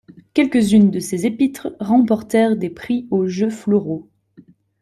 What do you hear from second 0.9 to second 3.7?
ses épîtres remportèrent des prix aux Jeux